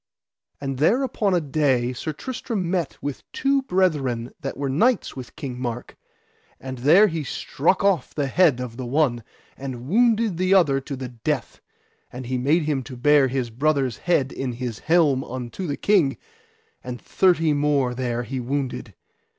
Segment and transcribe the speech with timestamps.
[0.59, 5.35] And there upon a day Sir Tristram met with two brethren that were knights with
[5.35, 5.95] King Mark,
[6.59, 9.23] and there he struck off the head of the one,
[9.55, 11.61] and wounded the other to the death;
[12.11, 16.17] and he made him to bear his brother's head in his helm unto the king,
[16.83, 18.95] and thirty more there he wounded.